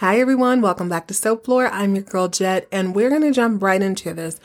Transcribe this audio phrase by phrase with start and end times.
[0.00, 1.70] Hi everyone, welcome back to Soaplore.
[1.72, 4.38] I'm your girl Jet, and we're gonna jump right into this.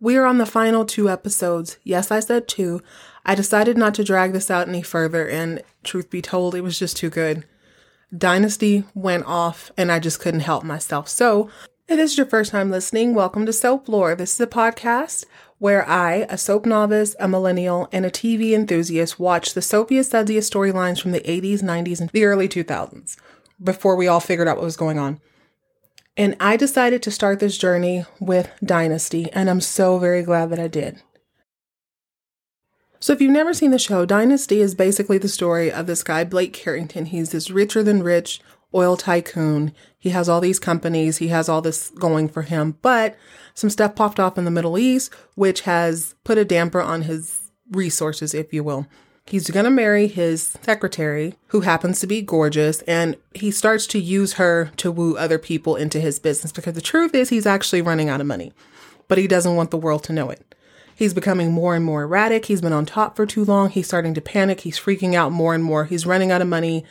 [0.00, 1.78] We are on the final two episodes.
[1.82, 2.82] Yes, I said two.
[3.24, 6.78] I decided not to drag this out any further, and truth be told, it was
[6.78, 7.46] just too good.
[8.14, 11.08] Dynasty went off, and I just couldn't help myself.
[11.08, 11.48] So,
[11.88, 14.14] if this is your first time listening, welcome to Soaplore.
[14.14, 15.24] This is a podcast
[15.56, 20.52] where I, a soap novice, a millennial, and a TV enthusiast, watch the soapiest, sudziest
[20.52, 23.16] storylines from the 80s, 90s, and the early 2000s
[23.62, 25.20] before we all figured out what was going on.
[26.16, 30.58] And I decided to start this journey with Dynasty, and I'm so very glad that
[30.58, 31.00] I did.
[33.00, 36.24] So, if you've never seen the show, Dynasty is basically the story of this guy,
[36.24, 37.06] Blake Carrington.
[37.06, 38.40] He's this richer than rich
[38.74, 39.72] oil tycoon.
[39.96, 43.16] He has all these companies, he has all this going for him, but
[43.54, 47.50] some stuff popped off in the Middle East, which has put a damper on his
[47.70, 48.86] resources, if you will.
[49.28, 53.98] He's going to marry his secretary, who happens to be gorgeous, and he starts to
[53.98, 57.82] use her to woo other people into his business because the truth is he's actually
[57.82, 58.54] running out of money,
[59.06, 60.54] but he doesn't want the world to know it.
[60.94, 62.46] He's becoming more and more erratic.
[62.46, 63.68] He's been on top for too long.
[63.68, 64.62] He's starting to panic.
[64.62, 65.84] He's freaking out more and more.
[65.84, 66.84] He's running out of money.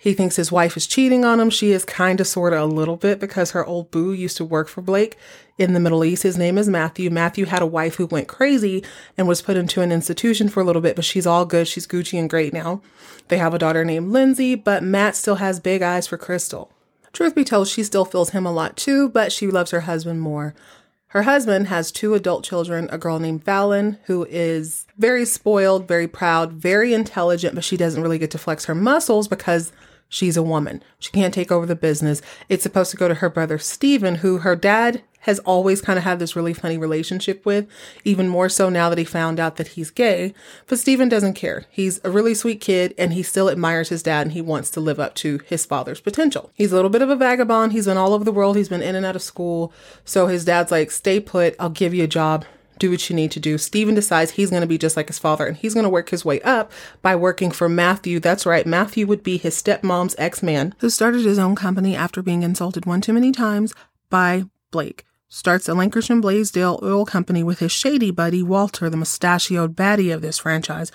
[0.00, 1.50] He thinks his wife is cheating on him.
[1.50, 4.44] She is kind of, sort of, a little bit because her old boo used to
[4.44, 5.18] work for Blake
[5.58, 6.22] in the Middle East.
[6.22, 7.10] His name is Matthew.
[7.10, 8.84] Matthew had a wife who went crazy
[9.16, 11.66] and was put into an institution for a little bit, but she's all good.
[11.66, 12.80] She's Gucci and great now.
[13.26, 16.68] They have a daughter named Lindsay, but Matt still has big eyes for Krystle.
[17.12, 20.20] Truth be told, she still feels him a lot too, but she loves her husband
[20.20, 20.54] more.
[21.08, 26.06] Her husband has two adult children, a girl named Fallon, who is very spoiled, very
[26.06, 29.72] proud, very intelligent, but she doesn't really get to flex her muscles because
[30.08, 30.82] She's a woman.
[30.98, 32.22] She can't take over the business.
[32.48, 36.04] It's supposed to go to her brother Steven, who her dad has always kind of
[36.04, 37.66] had this really funny relationship with,
[38.04, 40.32] even more so now that he found out that he's gay.
[40.66, 41.66] But Steven doesn't care.
[41.70, 44.80] He's a really sweet kid and he still admires his dad and he wants to
[44.80, 46.50] live up to his father's potential.
[46.54, 47.72] He's a little bit of a vagabond.
[47.72, 48.56] He's been all over the world.
[48.56, 49.72] He's been in and out of school.
[50.04, 51.54] So his dad's like, stay put.
[51.58, 52.46] I'll give you a job
[52.78, 53.58] do what you need to do.
[53.58, 56.10] Steven decides he's going to be just like his father and he's going to work
[56.10, 56.72] his way up
[57.02, 58.20] by working for Matthew.
[58.20, 62.22] That's right, Matthew would be his stepmom's ex man who started his own company after
[62.22, 63.74] being insulted one too many times
[64.10, 65.04] by Blake.
[65.28, 70.14] Starts a Lankershim and Blaisdel oil company with his shady buddy Walter, the mustachioed baddie
[70.14, 70.90] of this franchise.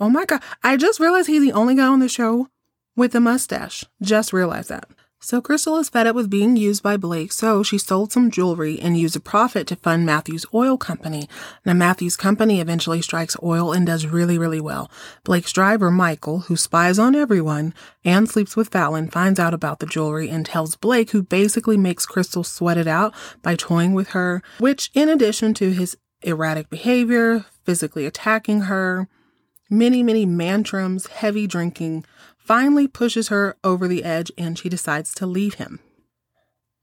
[0.00, 2.48] Oh my god, I just realized he's the only guy on the show
[2.96, 3.84] with a mustache.
[4.00, 4.88] Just realized that.
[5.20, 8.78] So Krystle is fed up with being used by Blake, so she sold some jewelry
[8.78, 11.28] and used a profit to fund Matthew's oil company.
[11.66, 14.88] Now Matthew's company eventually strikes oil and does really, really well.
[15.24, 17.74] Blake's driver, Michael, who spies on everyone
[18.04, 22.06] and sleeps with Fallon, finds out about the jewelry and tells Blake, who basically makes
[22.06, 23.12] Krystle sweat it out
[23.42, 29.08] by toying with her, which in addition to his erratic behavior, physically attacking her,
[29.68, 32.04] many, many mantrums, heavy drinking,
[32.48, 35.80] finally pushes her over the edge and she decides to leave him.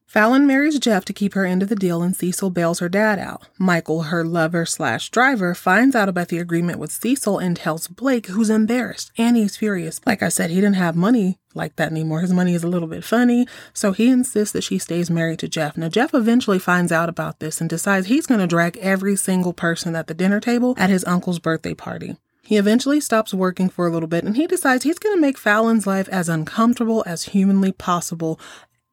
[0.06, 3.18] Fallon marries Jeff to keep her end of the deal and Cecil bails her dad
[3.18, 3.48] out.
[3.58, 8.28] Michael, her lover slash driver, finds out about the agreement with Cecil and tells Blake,
[8.28, 9.12] who's embarrassed.
[9.18, 10.00] And he's furious.
[10.06, 12.20] Like I said, he didn't have money like that anymore.
[12.22, 15.48] His money is a little bit funny, so he insists that she stays married to
[15.48, 15.78] Jeff.
[15.78, 19.52] Now, Jeff eventually finds out about this and decides he's going to drag every single
[19.52, 22.18] person at the dinner table at his uncle's birthday party.
[22.46, 25.38] He eventually stops working for a little bit and he decides he's going to make
[25.38, 28.40] Fallon's life as uncomfortable as humanly possible,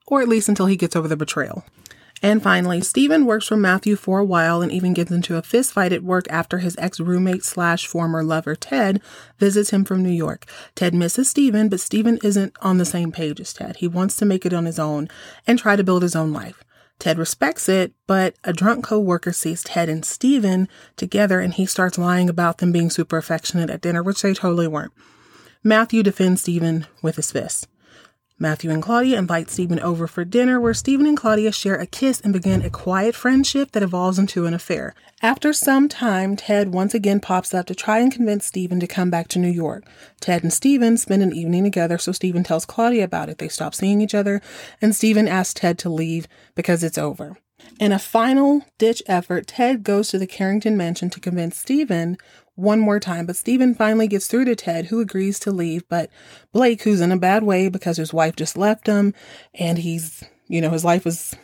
[0.06, 1.64] or at least until he gets over the betrayal.
[2.24, 5.72] And finally, Steven works for Matthew for a while and even gets into a fist
[5.72, 9.02] fight at work after his ex roommate slash former lover, Ted,
[9.38, 10.46] visits him from New York.
[10.76, 13.76] Ted misses Steven, but Steven isn't on the same page as Ted.
[13.76, 15.08] He wants to make it on his own
[15.48, 16.62] and try to build his own life.
[17.02, 21.98] Ted respects it, but a drunk co-worker sees Ted and Steven together and he starts
[21.98, 24.92] lying about them being super affectionate at dinner, which they totally weren't.
[25.64, 27.66] Matthew defends Steven with his fist.
[28.42, 32.20] Matthew and Claudia invite Steven over for dinner, where Steven and Claudia share a kiss
[32.22, 34.96] and begin a quiet friendship that evolves into an affair.
[35.22, 39.10] After some time, Ted once again pops up to try and convince Steven to come
[39.10, 39.84] back to New York.
[40.20, 43.38] Ted and Steven spend an evening together, so Steven tells Claudia about it.
[43.38, 44.42] They stop seeing each other,
[44.80, 46.26] and Steven asks Ted to leave
[46.56, 47.36] because it's over.
[47.78, 52.16] In a final ditch effort, Ted goes to the Carrington mansion to convince Steven
[52.54, 55.88] one more time, but Steven finally gets through to Ted, who agrees to leave.
[55.88, 56.10] But
[56.52, 59.14] Blake, who's in a bad way because his wife just left him
[59.54, 61.34] and he's, you know, his life is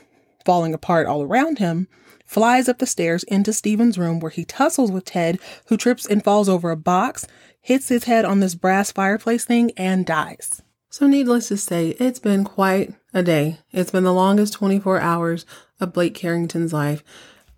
[0.44, 1.88] falling apart all around him,
[2.24, 6.22] flies up the stairs into Steven's room where he tussles with Ted, who trips and
[6.22, 7.26] falls over a box,
[7.60, 10.62] hits his head on this brass fireplace thing, and dies.
[10.90, 13.58] So, needless to say, it's been quite a day.
[13.72, 15.44] It's been the longest 24 hours
[15.80, 17.04] of Blake Carrington's life.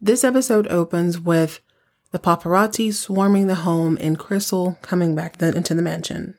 [0.00, 1.60] This episode opens with
[2.10, 6.34] the paparazzi swarming the home and Krystle coming back the, into the mansion.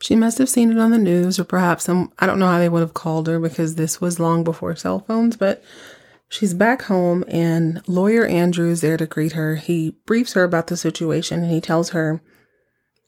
[0.00, 2.58] She must have seen it on the news, or perhaps some, I don't know how
[2.58, 5.62] they would have called her because this was long before cell phones, but
[6.30, 9.56] she's back home and lawyer Andrew is there to greet her.
[9.56, 12.22] He briefs her about the situation and he tells her,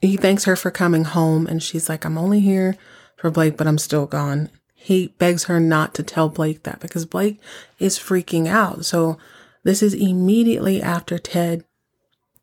[0.03, 1.47] he thanks her for coming home.
[1.47, 2.77] And she's like, I'm only here
[3.17, 4.51] for Blake, but I'm still gone.
[4.75, 7.41] He begs her not to tell Blake that because Blake
[7.79, 8.85] is freaking out.
[8.85, 9.19] So
[9.63, 11.65] this is immediately after Ted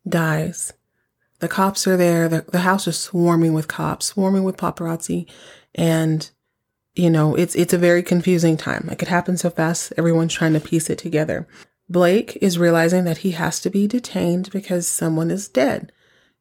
[0.08, 0.72] dies.
[1.38, 2.28] The cops are there.
[2.28, 5.28] The, the house is swarming with cops, swarming with paparazzi.
[5.74, 6.28] And,
[6.94, 8.86] you know, it's, it's a very confusing time.
[8.88, 9.92] Like it happens so fast.
[9.96, 11.46] Everyone's trying to piece it together.
[11.88, 15.92] Blake is realizing that he has to be detained because someone is dead.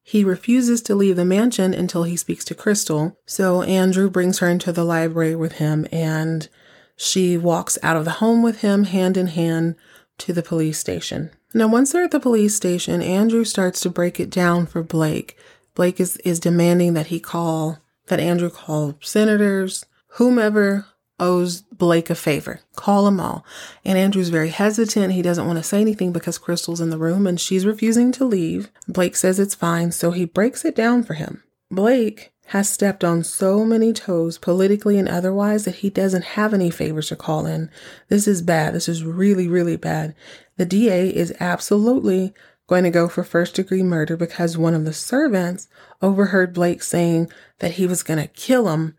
[0.04, 3.16] He refuses to leave the mansion until he speaks to Krystle.
[3.26, 6.48] So Andrew brings her into the library with him and
[6.96, 9.76] she walks out of the home with him hand in hand
[10.20, 11.32] to the police station.
[11.54, 15.38] Now, once they're at the police station, Andrew starts to break it down for Blake.
[15.76, 20.86] Blake is, is demanding that he call, that Andrew call senators, whomever
[21.22, 22.62] owes Blake a favor.
[22.76, 23.46] Call them all.
[23.86, 25.14] And Andrew's very hesitant.
[25.14, 28.26] He doesn't want to say anything because Krystle's in the room and she's refusing to
[28.26, 28.70] leave.
[28.88, 31.44] Blake says it's fine, so he breaks it down for him.
[31.70, 36.70] Blake has stepped on so many toes, politically and otherwise, that he doesn't have any
[36.70, 37.70] favors to call in.
[38.10, 38.74] This is bad.
[38.74, 40.14] This is really, really bad.
[40.58, 42.34] The DA is absolutely
[42.68, 45.70] going to go for first degree murder because one of the servants
[46.02, 48.98] overheard Blake saying that he was going to kill him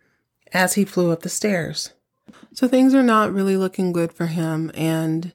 [0.52, 1.92] as he flew up the stairs.
[2.52, 4.70] So things are not really looking good for him.
[4.74, 5.32] And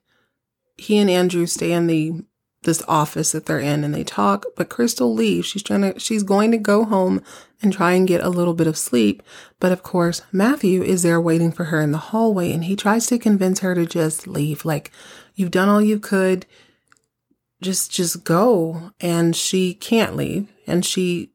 [0.78, 2.24] he and Andrew stay in the
[2.64, 5.48] this office that they're in and they talk, but Krystle leaves.
[5.48, 7.24] She's trying to, she's going to go home
[7.62, 9.24] and try and get a little bit of sleep.
[9.60, 13.08] But of course, Matthew is there waiting for her in the hallway and he tries
[13.08, 14.66] to convince her to just leave.
[14.66, 14.92] Like,
[15.34, 16.46] you've done all you could.
[17.62, 18.92] Just, just go.
[19.00, 20.52] And she can't leave.
[20.68, 21.32] And she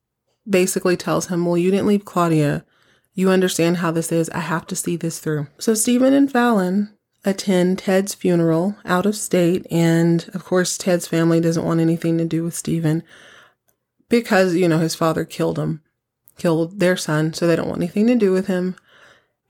[0.49, 2.65] basically tells him, well, you didn't leave Claudia.
[3.15, 4.31] You understand how this is.
[4.31, 5.49] I have to see this through.
[5.59, 9.67] So Steven and Fallon attend Ted's funeral out of state.
[9.71, 13.03] And of course, Ted's family doesn't want anything to do with Steven
[14.09, 15.83] because, you know, his father killed him,
[16.39, 17.33] killed their son.
[17.33, 18.77] So they don't want anything to do with him.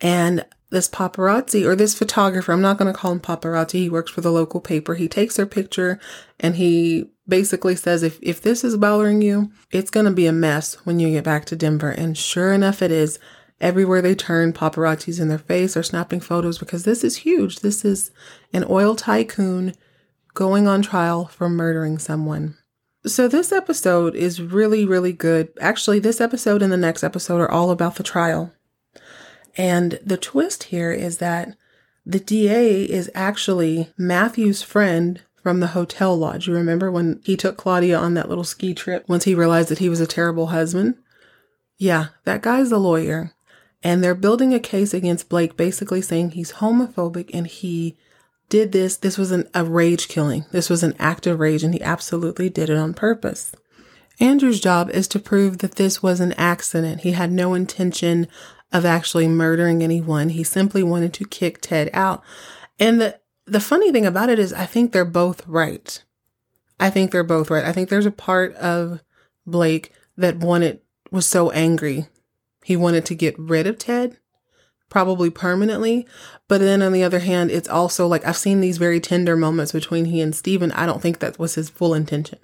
[0.01, 3.75] And this paparazzi or this photographer, I'm not going to call him paparazzi.
[3.75, 4.95] He works for the local paper.
[4.95, 6.01] He takes their picture
[6.41, 10.33] and he basically says, if, if this is bothering you, it's going to be a
[10.33, 11.91] mess when you get back to Denver.
[11.91, 13.19] And sure enough, it is.
[13.63, 17.61] Everywhere they turn, paparazzi's in their face are snapping photos because this is huge.
[17.61, 18.11] This is
[18.53, 19.75] an oil tycoon
[20.35, 22.57] going on trial for murdering someone.
[23.07, 25.53] So, this episode is really, really good.
[25.61, 28.53] Actually, this episode and the next episode are all about the trial.
[29.57, 31.57] And the twist here is that
[32.05, 36.49] the DA is actually Matthew's friend from the hotel lodge.
[36.49, 39.79] You remember when he took Claudia on that little ski trip once he realized that
[39.79, 40.97] he was a terrible husband?
[41.77, 43.33] Yeah, that guy's the lawyer.
[43.83, 47.97] And they're building a case against Blake, basically saying he's homophobic and he
[48.49, 48.97] did this.
[48.97, 50.45] This was an, a rage killing.
[50.53, 53.55] This was an act of rage, and he absolutely did it on purpose.
[54.21, 57.01] Andrew's job is to prove that this was an accident.
[57.01, 58.29] He had no intention
[58.71, 60.29] of actually murdering anyone.
[60.29, 62.23] He simply wanted to kick Ted out.
[62.79, 66.03] And the, the funny thing about it is, I think they're both right.
[66.79, 67.65] I think they're both right.
[67.65, 69.03] I think there's a part of
[69.47, 70.81] Blake that wanted,
[71.11, 72.07] was so angry
[72.63, 74.19] he wanted to get rid of Ted,
[74.89, 76.07] probably permanently.
[76.49, 79.73] But then on the other hand, it's also like I've seen these very tender moments
[79.73, 80.73] between he and Steven.
[80.73, 82.39] I don't think that was his full intention.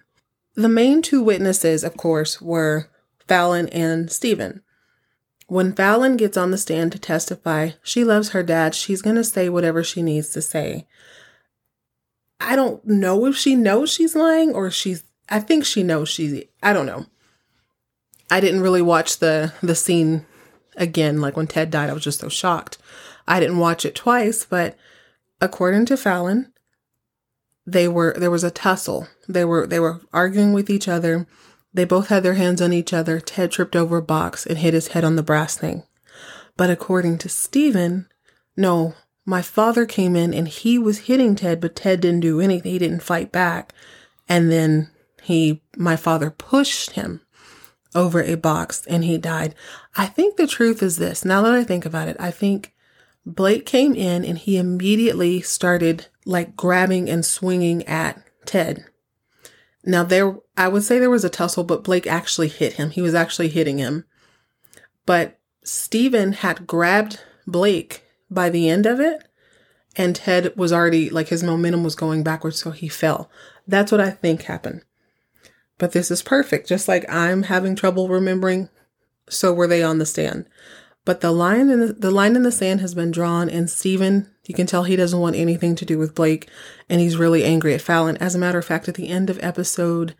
[0.55, 2.91] The main two witnesses, of course, were
[3.29, 4.63] Fallon and Steven.
[5.47, 8.75] When Fallon gets on the stand to testify, she loves her dad.
[8.75, 10.87] She's going to say whatever she needs to say.
[12.41, 16.45] I don't know if she knows she's lying or she's, I think she knows she's,
[16.63, 17.07] I don't know.
[18.31, 20.27] I didn't really watch the the scene
[20.77, 21.21] again.
[21.21, 22.79] Like when Ted died, I was just so shocked.
[23.27, 24.77] I didn't watch it twice, but
[25.41, 26.53] according to Fallon,
[27.67, 29.09] they were there was a tussle.
[29.29, 31.27] They were they were arguing with each other.
[31.73, 33.21] They both had their hands on each other.
[33.21, 35.85] Ted tripped over a box and hit his head on the brass thing.
[36.57, 38.09] But according to Steven,
[38.57, 38.95] no,
[39.25, 42.73] my father came in and he was hitting Ted, but Ted didn't do anything.
[42.73, 43.75] He didn't fight back.
[44.29, 44.91] And then
[45.23, 47.21] he, my father pushed him
[47.95, 49.55] over a box and he died.
[49.97, 51.25] I think the truth is this.
[51.25, 52.75] Now that I think about it, I think
[53.25, 58.85] Blake came in and he immediately started like grabbing and swinging at Ted.
[59.85, 62.91] Now there, I would say there was a tussle, but Blake actually hit him.
[62.91, 64.05] He was actually hitting him.
[65.07, 69.29] But Steven had grabbed Blake by the end of it
[69.97, 72.61] and Ted was already like his momentum was going backwards.
[72.61, 73.31] So he fell.
[73.67, 74.83] That's what I think happened.
[75.79, 76.69] But this is perfect.
[76.69, 78.69] Just like I'm having trouble remembering
[79.31, 80.47] so were they on the stand.
[81.05, 84.29] But the line in the, the line in the sand has been drawn, and Steven,
[84.47, 86.49] you can tell he doesn't want anything to do with Blake,
[86.89, 88.19] and he's really angry at Fallon.
[88.19, 90.15] As a matter of fact, at the end of episode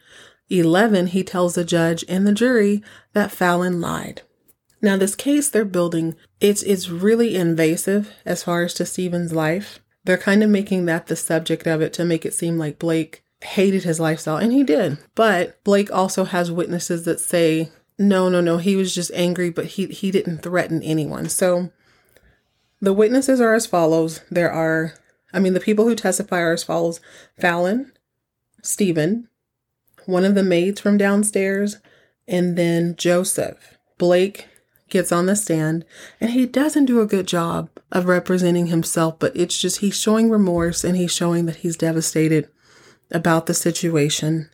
[0.49, 4.23] 11, he tells the judge and the jury that Fallon lied.
[4.81, 9.81] Now, this case they're building, it's it's really invasive as far as to Steven's life.
[10.05, 13.23] They're kind of making that the subject of it to make it seem like Blake
[13.41, 14.99] hated his lifestyle, and he did.
[15.15, 19.67] But Blake also has witnesses that say, no, no, no, he was just angry, but
[19.67, 21.29] he he didn't threaten anyone.
[21.29, 21.71] So
[22.81, 24.21] the witnesses are as follows.
[24.31, 24.95] There are,
[25.33, 27.01] I mean, the people who testify are as follows:
[27.41, 27.93] Fallon,
[28.63, 29.29] Steven,
[30.07, 31.79] one of the maids from downstairs,
[32.29, 33.77] and then Joseph.
[33.99, 34.47] Blake
[34.89, 35.85] gets on the stand
[36.21, 40.31] and he doesn't do a good job of representing himself, but it's just he's showing
[40.31, 42.49] remorse and he's showing that he's devastated
[43.11, 44.51] about the situation.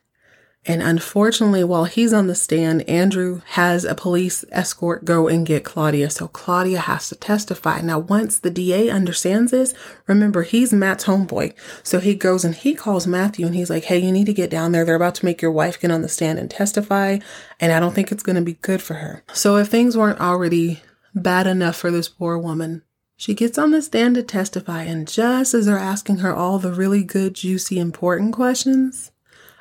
[0.66, 5.62] And unfortunately, while he's on the stand, Andrew has a police escort go and get
[5.62, 6.08] Claudia.
[6.08, 7.82] So Claudia has to testify.
[7.82, 9.75] Now, once the DA understands this,
[10.06, 11.52] remember, he's Matt's homeboy.
[11.82, 14.50] So he goes and he calls Matthew and he's like, Hey, you need to get
[14.50, 14.87] down there.
[14.87, 17.18] They're about to make your wife get on the stand and testify.
[17.61, 19.23] And I don't think it's going to be good for her.
[19.34, 20.80] So if things weren't already
[21.14, 22.82] bad enough for this poor woman,
[23.16, 24.83] she gets on the stand to testify.
[24.83, 29.12] And just as they're asking her all the really good, juicy, important questions,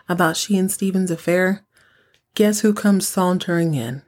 [0.09, 1.65] about she and Steven's affair,
[2.35, 4.01] guess who comes sauntering in?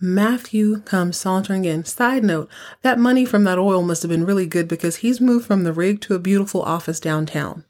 [0.00, 1.84] Matthew comes sauntering in.
[1.84, 2.48] Side note,
[2.82, 5.72] that money from that oil must have been really good because he's moved from the
[5.72, 7.64] rig to a beautiful office downtown.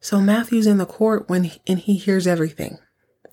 [0.00, 2.78] So Matthew's in the court when he, and he hears everything.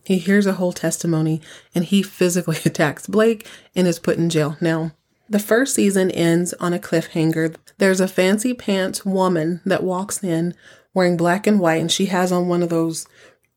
[0.04, 1.42] He hears a whole testimony
[1.74, 4.58] and he physically attacks Blake and is put in jail.
[4.60, 4.92] Now,
[5.30, 7.56] the first season ends on a cliffhanger.
[7.77, 10.53] There's a fancy pants woman that walks in
[10.94, 13.08] wearing black and white, and she has on one of those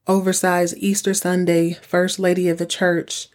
[0.06, 3.28] oversized Easter Sunday First Lady of the Church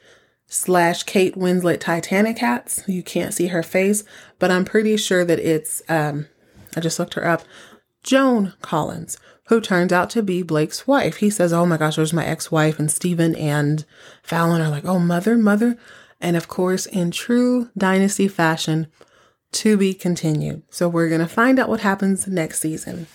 [0.47, 2.83] slash Kate Winslet Titanic hats.
[2.87, 4.03] You can't see her face,
[4.39, 6.27] but I'm pretty sure that it's, um,
[6.75, 7.43] I just looked her up,
[8.03, 11.17] Joan Collins, who turns out to be Blake's wife.
[11.17, 12.79] He says, Oh my gosh, there's my ex wife.
[12.79, 13.85] And Steven and
[14.23, 15.77] Fallon are like, Oh, mother, mother.
[16.21, 18.87] And of course, in true dynasty fashion,
[19.53, 20.63] to be continued.
[20.69, 23.07] So we're going to find out what happens next season.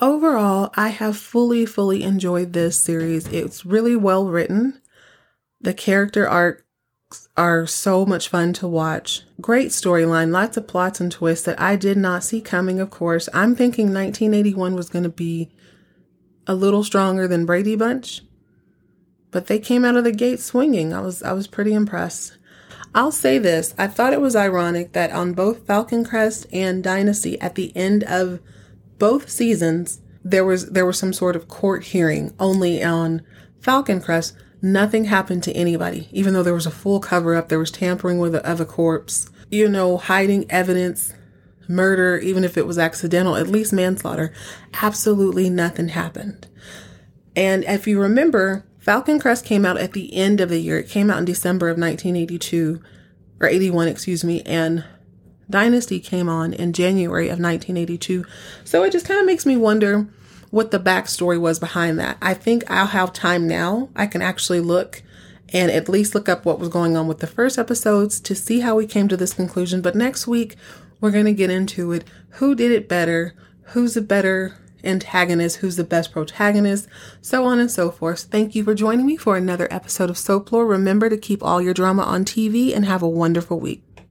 [0.00, 3.26] Overall, I have fully, fully enjoyed this series.
[3.28, 4.80] It's really well written.
[5.60, 6.62] The character arcs
[7.36, 9.22] are so much fun to watch.
[9.40, 13.28] Great storyline, lots of plots and twists that I did not see coming, of course.
[13.32, 15.50] I'm thinking 1981 was going to be
[16.46, 18.22] a little stronger than Brady Bunch,
[19.36, 20.94] but they came out of the gate swinging.
[20.94, 22.38] I was I was pretty impressed.
[22.94, 27.38] I'll say this, I thought it was ironic that on both Falcon Crest and Dynasty
[27.38, 28.40] at the end of
[28.98, 32.32] both seasons there was there was some sort of court hearing.
[32.40, 33.20] Only on
[33.60, 36.08] Falcon Crest, nothing happened to anybody.
[36.12, 38.64] Even though there was a full cover up, there was tampering with a, of a
[38.64, 41.12] corpse, you know, hiding evidence,
[41.68, 44.32] murder, even if it was accidental, at least manslaughter.
[44.80, 46.48] Absolutely nothing happened.
[47.36, 50.78] And if you remember, Falcon Crest came out at the end of the year.
[50.78, 52.80] It came out in December of 1982
[53.40, 54.84] or 81, excuse me, and
[55.50, 58.24] Dynasty came on in January of 1982.
[58.62, 60.06] So it just kind of makes me wonder
[60.52, 62.16] what the backstory was behind that.
[62.22, 63.88] I think I'll have time now.
[63.96, 65.02] I can actually look
[65.52, 68.60] and at least look up what was going on with the first episodes to see
[68.60, 69.82] how we came to this conclusion.
[69.82, 70.54] But next week,
[71.00, 72.04] we're going to get into it.
[72.34, 73.34] Who did it better?
[73.70, 75.58] Who's a better antagonist?
[75.58, 76.88] Who's the best protagonist?
[77.20, 78.20] So on and so forth.
[78.22, 80.68] Thank you for joining me for another episode of Soaplore.
[80.68, 83.85] Remember to keep all your drama on TV and have a wonderful week.